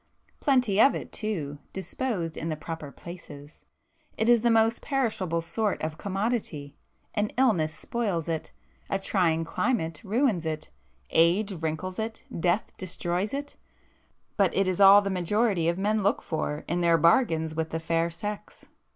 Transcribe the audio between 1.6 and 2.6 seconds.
disposed in the